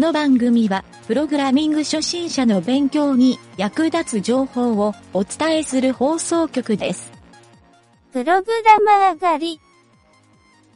[0.00, 7.12] の番組は、プログラミング初心者の勉強に役立つ情報をお伝えする放送局です。
[8.12, 9.60] プログラマー狩り。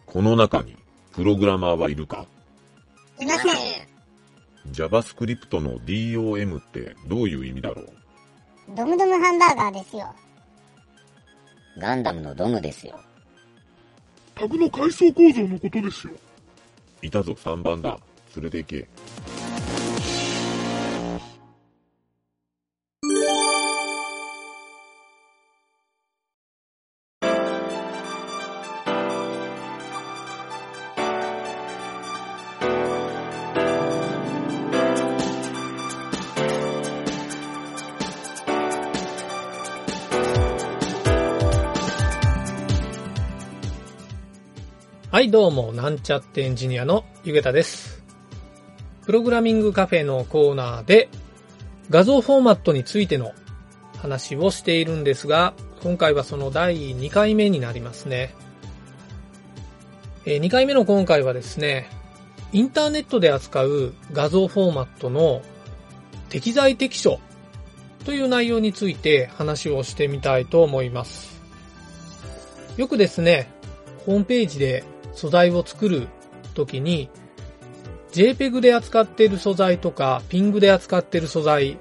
[0.07, 0.77] この中に、
[1.13, 2.27] プログラマーはいるか？
[3.19, 3.53] いません。
[4.73, 7.89] ?JavaScript の DOM ってどういう意味だろう？
[8.77, 10.15] ドムドムハンバーガーですよ。
[11.79, 13.01] ガンダムのドムですよ。
[14.35, 16.13] タグの階層構造のことですよ。
[17.03, 17.99] いたぞ3番だ。
[18.37, 18.89] 連れて行け。
[45.11, 47.94] はい、どうも、なんちゃってエンジニアのゆげたです。
[49.07, 51.09] プログラミングカフェのコーナーで、
[51.91, 53.33] 画像フォーマットについての
[53.99, 58.35] 話をしているんですが、今回はその第2回目になりますね。
[60.25, 61.87] え2回目の今回はですね、
[62.53, 65.43] インターネットで扱う画像フォーマットの
[66.31, 67.21] 適材適所
[68.07, 71.43] という内容について話をしてみたいと思います。
[72.79, 73.51] よくですね、
[74.07, 76.09] ホームページで素材を作る
[76.55, 77.11] ときに、
[78.15, 81.79] JPEG で扱っている素材とか、PING で扱っている素材、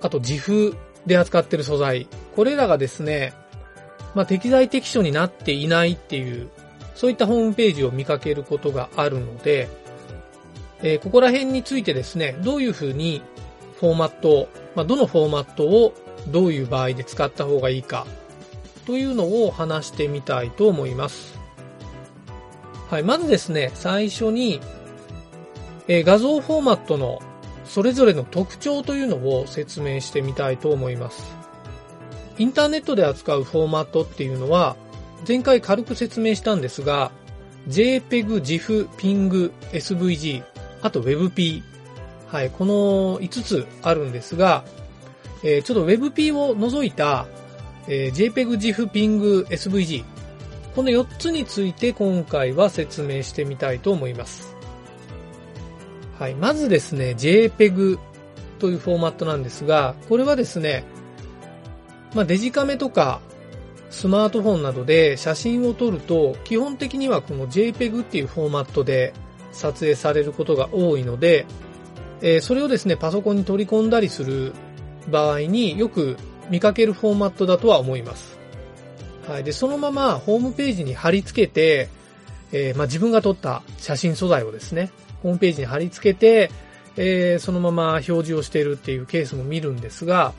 [0.00, 3.32] あと GIF で扱っている素材、これらがですね、
[4.16, 6.48] まあ、適材適所になっていないっていう、
[6.96, 9.68] そういったホームページを見かけることがあるので、
[10.82, 13.22] えーここら辺についてですね、どういうふうに
[13.78, 15.94] フォーマット、まあ、どのフォーマットを
[16.26, 18.06] どういう場合で使った方がいいか、
[18.86, 21.38] というのを話してみたいと思います。
[22.90, 24.60] はい、まずですね、最初に、
[25.88, 27.20] えー画像フォーマットの
[27.64, 31.36] それぞれの特徴というのを説明してみたいと思います。
[32.38, 34.76] インターネットで扱うフォーマットっていうのは、
[35.26, 37.10] 前回軽く説明したんですが、
[37.68, 40.42] JPEG、GIF、PING、SVG、
[40.82, 41.62] あと WebP。
[42.28, 44.64] はい、この5つあるんですが、
[45.42, 47.26] えーちょっと WebP を除いた、
[47.86, 50.04] えー JPEG、GIF、PING、SVG。
[50.74, 54.57] この4つについて今回は説明してみたいと思います。
[56.18, 56.34] はい。
[56.34, 57.98] まずですね、JPEG
[58.58, 60.84] というフォーマットなんですが、これはですね、
[62.14, 63.20] まあ、デジカメとか
[63.90, 69.12] スマートフォンなどで写真を撮ると、基本的にはこの JPEG っていうフォーマットで
[69.52, 71.46] 撮影されることが多いので、
[72.20, 74.52] えーそれをですね、パソコンに取り込んだりする
[75.10, 76.16] 場合によく
[76.50, 78.38] 見かけるフォーマットだとは思います。
[79.28, 79.44] はい。
[79.44, 81.88] で、そのままホームページに貼り付けて、
[82.50, 84.90] えーまあ、自分が撮った写真素材をですね、
[85.22, 86.50] ホームページに貼り付けて、
[86.96, 90.32] えーそのまま表示をしているっていうケースも見るんですが、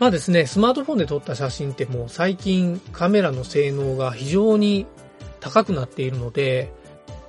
[0.00, 4.86] まあですね、スマートフォンで撮った写真ってもう最近カメラの性能が非常に
[5.40, 6.72] 高くなっているので、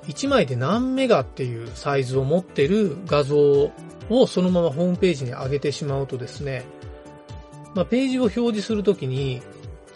[0.08, 3.72] 1枚で何メガっていうサイズを持ってる画像
[4.10, 6.66] をそのままホームページに上げてしまうとですね、
[7.74, 9.42] まあ、ページを表示するときに、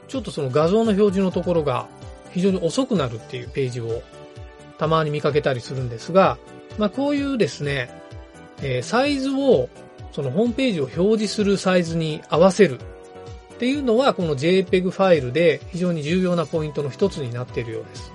[0.08, 1.88] ちょっとその画像の表示のところが
[2.32, 4.02] 非常に遅くなるっていうページを
[4.80, 6.38] たまに見かけたりするんですが、
[6.78, 7.90] まあ、こういうですね、
[8.62, 9.70] えーサイズを
[10.12, 12.80] そのホームページを表示するサイズに合わせる
[13.54, 18.12] っていうのはこの JPEG ファイルで非常に重要なポイントの一つになっているようです。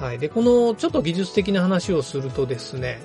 [0.00, 0.18] はい。
[0.18, 3.00] で、このちょっと技術的な話をするとですね、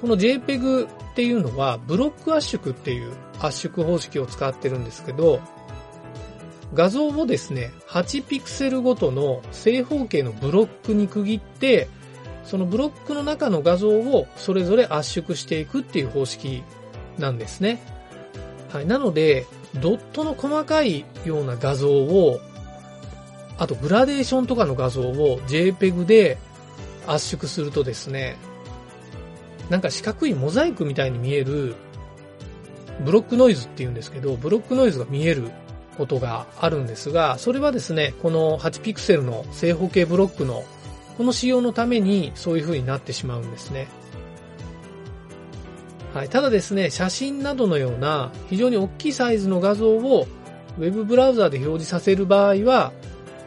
[0.00, 5.40] この JPEG っていうのはブロック圧縮っていう圧縮方式を使ってるんですけど、
[6.72, 11.88] 画像をですね、8ピクセルごとの正方形のブロックに区切って、
[12.44, 16.62] そのブロックの中の画像をそれぞれ圧縮していくっていう方式
[17.18, 17.82] なんですね。
[18.72, 18.86] はい。
[18.86, 19.46] なので、
[19.80, 22.40] ドットの細かいような画像を、
[23.58, 26.38] あとグラデーションとかの画像を JPEG で
[27.06, 28.36] 圧縮するとですね、
[29.70, 31.74] なんか四角いモザイクみたいに見える
[33.04, 35.50] ブロックノイズっていうんですけど、ブロックノイズが見える
[35.96, 40.64] ことがあるんですが、それはですね、この8ピクセルの正方形ブロックの
[41.16, 43.86] この仕様のためにそういう風になってしまうんですね。
[46.12, 46.28] はい。
[46.28, 50.26] ただですね、写真などのような非常に大きいサイズの画像を
[50.78, 52.92] Web ブラウザで表示させる場合は、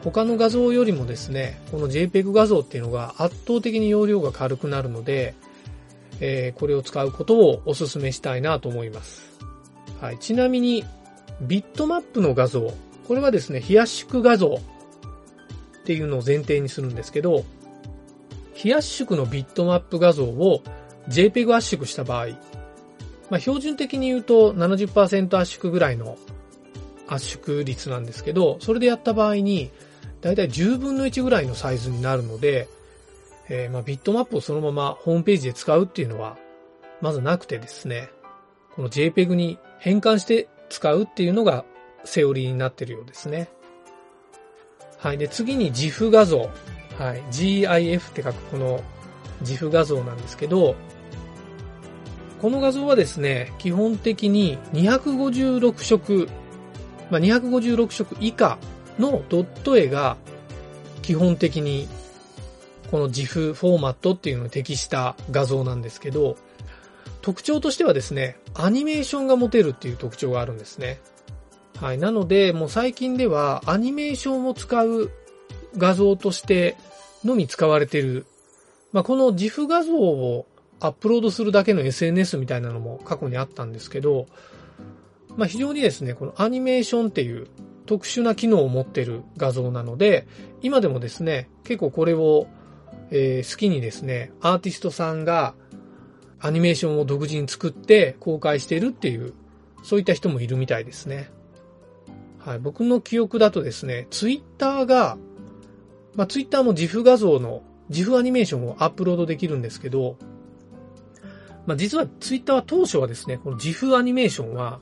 [0.03, 5.33] 他の画像よりもですね、この JPEG 画像っていうのが圧倒的に容量が軽くなるので、
[6.19, 9.27] えーこれを使うことをお勧めしたいなと思います。
[10.01, 10.19] はい。
[10.19, 10.83] ちなみに、
[11.41, 12.73] ビットマップの画像。
[13.07, 17.45] これはですね、非圧縮画像っていうのを前提にするんですけど、
[18.53, 20.63] 非圧縮のビットマップ画像を
[21.09, 22.27] JPEG 圧縮した場合、
[23.29, 26.17] まあ、標準的に言うと70%圧縮ぐらいの
[27.07, 29.71] 圧縮率なんですけど、それでやった場合に、
[30.21, 32.67] だいたい10分の1ぐらいのサイズになるので、
[33.49, 36.37] えー、まあビットマップをそのままホームページで使うっていうのは、
[36.99, 38.09] まずなくてですね、
[38.75, 41.65] この JPEG に変換して使うっていうのが
[42.03, 43.49] セオリーになってるようですね。
[44.97, 45.17] はい。
[45.17, 46.49] で、次に GIF 画像。
[46.97, 47.23] はい。
[47.31, 48.83] GIF って書くこの
[49.43, 50.75] GIF 画像なんですけど、
[52.41, 56.29] この画像はですね、基本的に256色、
[57.09, 58.57] まあ、256色以下
[58.99, 60.17] のドット絵が
[61.01, 61.87] 基本的に
[62.91, 66.37] この GIF フォーマットっていうのに適した画像なんですけど、
[67.21, 70.99] 特徴としてはですね、アニメーションが持てるっていう特徴があるんですね。
[71.79, 71.97] はい。
[71.97, 75.11] なので、もう最近ではアニメーションを使う
[75.77, 76.75] 画像として
[77.23, 78.25] のみ使われている。
[78.91, 80.47] まあ、この GIF 画像を
[80.79, 84.27] アップロードするだけの SNS みたいなのも過去にあったんですけど、
[85.35, 87.47] まあ、非常にですね、このアニメーションっていう
[87.85, 90.27] 特殊な機能を持ってる画像なので、
[90.61, 92.47] 今でもですね、結構これを、
[93.11, 95.53] えー、好きにですね、アーティストさんが
[96.39, 99.33] アニメーションを独自に作って公開してるっていう、
[99.83, 101.29] そういった人もいるみたいですね。
[102.39, 105.17] はい、僕の記憶だとですね、ツイッターが、
[106.15, 110.17] まあ、ツイッターも GIF 画像の GIF アニメーションをアップロードできるんですけど、
[111.65, 114.79] まあ、実はツイッターは当初はですね、この GIF アニメーションは、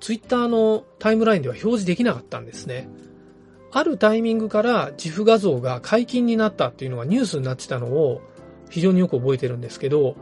[0.00, 2.88] ツイッターのタイムラインでは表示できなかったんですね。
[3.72, 8.20] あるタイミングから GIF 画像が解禁になったっていうのがニュースになってたのを
[8.70, 10.16] 非常によく覚えてるんですけど、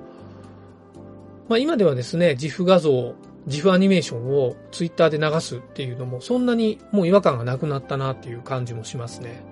[1.49, 3.15] まあ、今ではですね、GIF 画像、
[3.47, 9.43] GIF アニメーションをツイッターで流すっていうのもそんなにもう違和感がなくなったなっていう感じもしますね。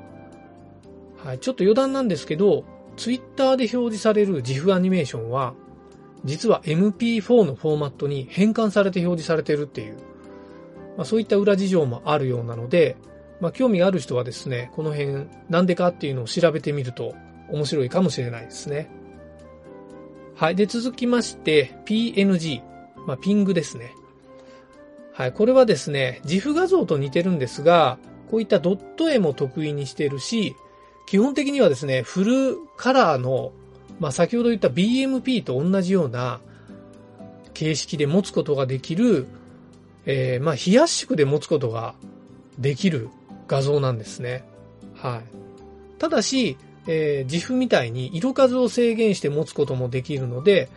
[1.22, 2.64] はい、ちょっと余談なんですけど、
[2.96, 5.54] ツイッターで表示される GIF アニメーションは
[6.24, 9.96] 実は MP4 のフォーマットに変換されて表示されてるっていう、
[10.96, 12.96] まあ、そういった裏事情もあるようなので、
[13.40, 17.14] まあ、興味がある人はですね、この辺なんでかっていうのを調べてみると
[17.50, 18.88] 面白いかもしれないですね。
[20.42, 20.56] はい。
[20.56, 22.62] で、続きまして PNG、
[23.06, 23.94] まあ、ピングですね。
[25.12, 25.32] はい。
[25.32, 27.96] これはですね、GIF 画像と似てるんですが、
[28.28, 30.56] こういったドット絵も得意にしてるし、
[31.06, 33.52] 基本的にはですね、フルカラーの
[34.00, 36.40] まあ、先ほど言った BMP と同じような
[37.54, 39.28] 形式で持つことができる、
[40.06, 41.94] えー、まあ、非圧縮で持つことが
[42.58, 43.10] できる
[43.46, 44.42] 画像なんですね。
[44.96, 45.22] はい。
[46.00, 50.68] ただし、えー、自負みたいに色数を制限して持つこともできるので、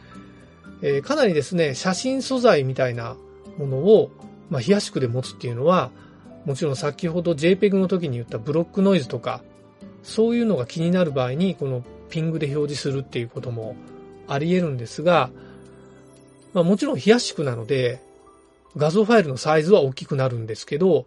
[0.81, 3.15] えー、かなりですね、写真素材みたいな
[3.57, 4.11] ものを、
[4.49, 5.91] まあ、非圧縮で持つっていうのは、
[6.45, 9.41] もちろん先ほど JPEG の時に言ったブロックノイズとか、
[10.03, 13.75] そういうのが気になる場合に、このピングで表示するっていうことも
[14.27, 15.31] あり得るんですが、
[16.53, 17.99] まあもちろん非圧縮なので、
[18.77, 21.05] 画像ファイルのサイズは大きくなるんですけど、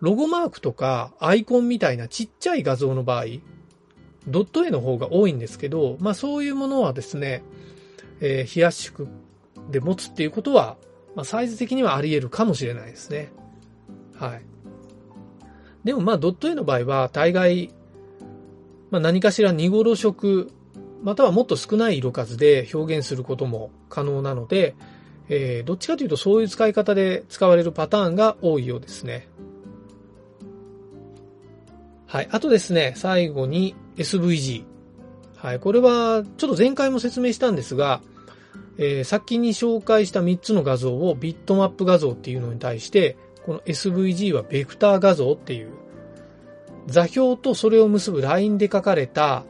[0.00, 3.24] ロゴマークとかアイコンみたいなちっちゃい画像の場合、
[4.26, 7.42] ドット絵の方が多いんですけど、まあそういうものはですね、
[8.20, 9.08] えー、非圧縮
[9.70, 10.76] で持つっていうことは、
[11.14, 13.30] まあ、サイズ的にはあり得るかもしれないですね。
[14.14, 14.42] はい。
[15.84, 17.72] でもまあドット絵の場合は大概
[18.90, 20.50] まあ、何かしら2頃色、
[21.02, 24.74] またはもっと少ない色数で表現することも可能なので、
[25.28, 29.28] えー、どっちかというとそういう使い方で使われるパターンが多いようですね。
[32.10, 32.28] はい。
[32.32, 34.64] あとですね、最後に SVG。
[35.36, 35.60] はい。
[35.60, 38.00] これは、ちょっと前回も説明したんですが、
[38.78, 45.70] えー、先に紹介した3つの画像をビットマップ画像っていうのに対して、この SVG はベクター画像っていう
[46.88, 49.44] 座標とそれを結ぶラインで書かれた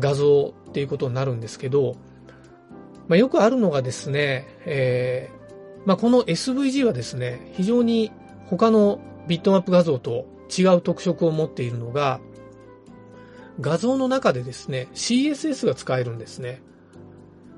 [0.00, 1.94] 画像っていうことになるんですけど、
[3.06, 8.10] まあ、よくあるのがですね、えー、まあ、この SVG はですね、非常に
[8.46, 10.26] 他のビットマップ画像と
[10.58, 12.20] 違う特色を持っているのが、
[13.60, 16.62] 画像の中でですね、CSS が使えるんですね。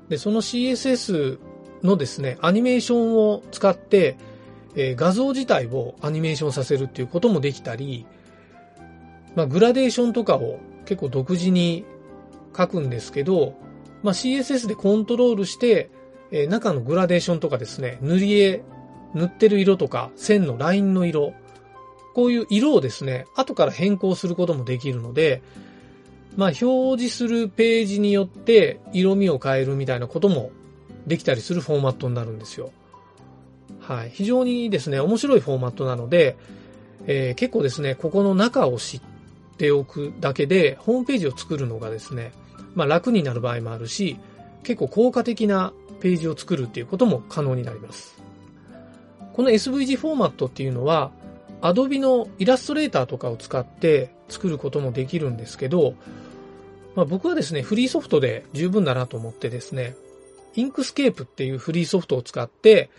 [0.09, 1.39] で、その CSS
[1.83, 4.17] のですね、アニメーションを使って、
[4.75, 8.05] えー、画像自体をアニメーションさせるっていうこともできたり、
[9.35, 11.85] まあ、グラデーションとかを結構独自に
[12.55, 13.55] 書くんですけど、
[14.03, 15.89] まあ、CSS でコントロールして、
[16.31, 18.63] えー、中のグラデーションとかですね、塗り絵、
[19.13, 21.33] 塗ってる色とか、線のラインの色、
[22.15, 25.41] こういう色をですね、後から変更することもできるので、
[26.37, 30.51] まあ、表示するページによって色味を変えるみたいなことも
[31.05, 32.71] できたりするフォーマットになるんですよ。
[33.81, 34.11] はい。
[34.11, 36.37] 非常にですね、面白いフォーマットなので、
[37.05, 39.01] えー、結構ですね、ここの中を知っ
[39.57, 42.31] ておくだけで、ホームページを作るのがですね、
[42.75, 44.17] まあ楽になる場合もあるし、
[44.63, 48.15] 結構効果的なページを作るっていうことも可能になります。
[49.33, 51.11] この SVG フォーマットっていうのは、
[51.65, 55.95] Adobe のイラストレーターとかを使って作ることもできるんですけど、
[56.95, 59.95] まあ、僕はですね、フリーソフトで十分だなと思ってですね、
[60.53, 62.91] Inkscape っていうフリーソフトを使って、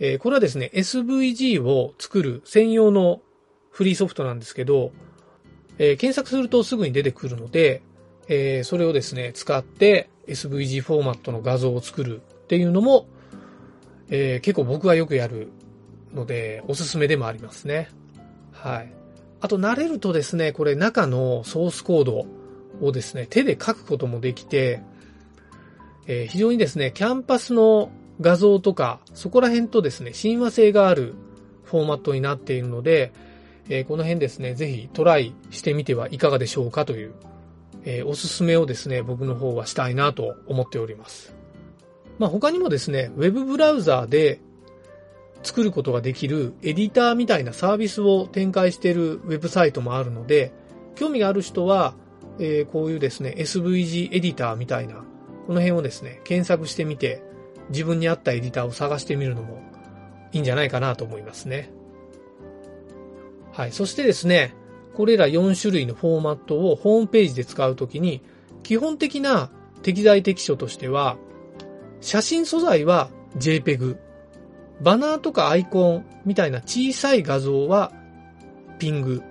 [0.00, 3.20] えーこれはですね、SVG を作る専用の
[3.70, 4.92] フリーソフトなんですけど、
[5.78, 7.82] えー検索するとすぐに出てくるので、
[8.28, 13.06] えーそれをですね、使って SVG フォーマットの画像を作るっていうのも、
[14.08, 15.48] え結構僕はよくやる
[16.14, 17.90] ので、おすすめでもありますね。
[18.64, 18.92] はい。
[19.42, 22.26] あと、慣れるとですね、これ中のソースコード
[22.80, 24.80] をですね、手で書くこともできて、
[26.06, 27.90] えー非常にですね、キャンパスの
[28.22, 31.14] 画像とか、そこら辺とですね、親和性がある
[31.64, 33.12] フォーマットになっているので、
[33.68, 37.12] えーこの辺ですね、ぜひトライしてみてはいかがでしょうかという、
[37.84, 41.34] えーおすすめをですね、僕の方はしたいなと思っております。
[42.18, 44.40] まあ他にもですね、ウェブブラウザーで
[45.44, 50.52] 作ることができるエディターみたいなサービスを展開しているウェブサイトもあるので、
[50.94, 51.94] 興味がある人は、
[52.38, 55.04] えーこういうですね、SVG エディターみたいな、
[55.46, 57.22] この辺をですね、検索してみて、
[57.68, 59.62] 自分に合ったエディターを探してみるのも
[60.32, 61.70] いいんじゃないかなと思いますね。
[63.52, 63.72] はい。
[63.72, 64.54] そしてですね、
[64.94, 68.22] これら4種類のフォーマットをホームページで使うときに、
[68.62, 69.50] 基本的な
[69.82, 71.16] 適材適所としては、
[72.00, 73.96] 写真素材は JPEG、
[74.80, 77.92] バナーとかアイコンみたいな小さい画像は
[78.78, 79.22] ピング、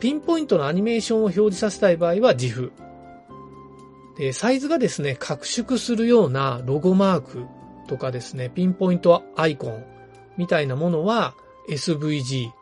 [0.00, 2.70] ピンポイントのアニメーションを表示させたい場合は GIF。
[4.18, 7.46] で、サイズがですね、拡縮するようなロゴマーク
[7.86, 9.84] とかですね、ピンポイントアイコン
[10.36, 11.34] みたいなものは
[11.70, 12.52] SVG っ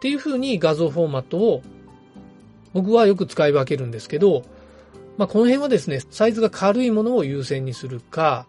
[0.00, 1.62] ていう風に画像フォーマットを
[2.72, 4.42] 僕はよく使い分けるんですけど、
[5.16, 8.46] まあ、この辺はですね、サイズが軽いものを優先にするか、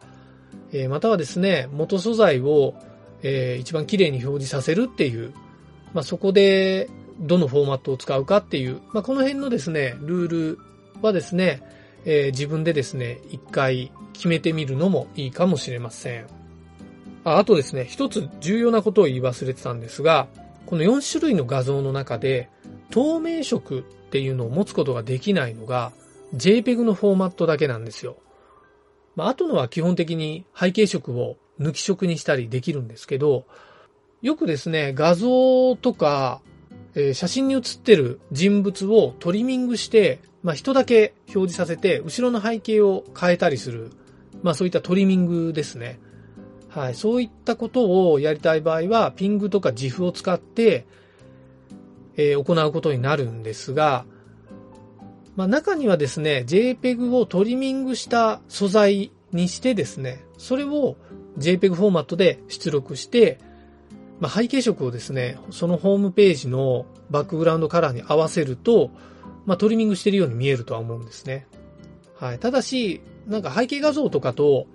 [0.76, 2.76] えーまたはですね、元素材を、
[3.24, 5.34] えー一番綺麗に表示させるっていう、
[5.94, 6.90] まあ、そこで
[7.22, 10.60] どのフォーマットを使うかっていう、まあ、この辺のですね、ルール
[11.02, 11.64] はですね、
[12.04, 16.26] えー自分でですね、一回決めてみるのもいいかもしれません。
[17.24, 20.28] ああとですね、一つ重要なことを言い忘れてたんですが、
[20.66, 22.50] この4種類の画像の中で、
[22.92, 25.94] 透明色っていうのを持つことができないのが、
[26.36, 28.18] JPEG のフォーマットだけなんですよ。
[29.16, 33.46] まあ、あとのは基本的に背景色を抜き色にしたりできるんですけど、
[34.22, 36.42] よくですね、画像とか、
[36.96, 43.92] えー写真に写ってる人物をトリミングして、まあ、人だけ表示させて、後ろの背景を変えたりする、
[44.44, 46.00] まあ、そういったトリミングですね。
[46.70, 46.96] はい。
[46.96, 50.86] そういったことをやりたい場合は、ピングとか GIF を使って、
[52.18, 54.06] えー行うことになるんですが、
[55.36, 60.96] まあ、中にはですね、JPEG をトリミングした素材にしてですね、それを
[61.38, 63.40] JPEG フォーマットで出力して、
[64.20, 68.92] まあ、背景色をですね、そのホームページのバックグラウンドカラーに合わせると、
[69.46, 71.48] まあ、トリミングしているように見えるとは思うんですね。
[72.16, 72.40] はい。
[72.40, 74.68] ただし、なんか背景画像とかと、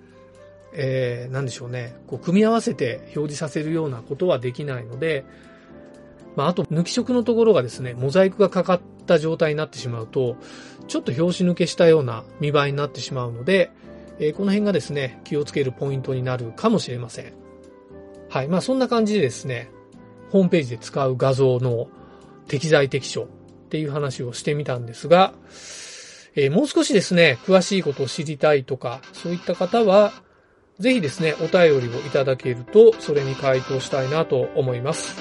[0.73, 5.25] えー、なんでしょうね、こう、組み合わせて表示させるようなことはできないので、
[6.35, 10.37] まあ、あと、抜き色のところがですね、モザイクがかかった状態になってしまうと、
[10.87, 13.71] ちょっと拍子抜けしたような見栄えになってしまうので、
[14.19, 17.33] えーこの辺がですね、気をつけるポイントになるかもしれません。
[18.29, 18.47] はい。
[18.47, 19.69] まあ、そんな感じでですね、
[20.29, 21.87] ホームページで使う画像の
[22.47, 23.27] 適材適所っ
[23.69, 25.33] ていう話をしてみたんですが、
[26.35, 30.13] えーもう少しですね、詳しいことを知りたいとか、そういった方は、
[30.79, 35.15] ぜひですね、お便りをいただけると、それに回答したいなと思います。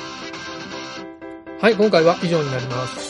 [1.60, 3.09] はい、今回は以上になります。